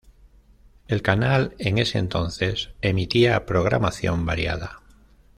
[0.87, 4.81] El canal, en ese entonces, emitía programación variada.